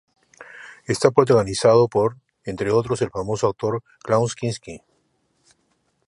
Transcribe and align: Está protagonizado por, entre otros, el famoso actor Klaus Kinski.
Está 0.87 1.11
protagonizado 1.11 1.87
por, 1.87 2.17
entre 2.43 2.71
otros, 2.71 3.03
el 3.03 3.11
famoso 3.11 3.47
actor 3.47 3.83
Klaus 3.99 4.33
Kinski. 4.35 4.81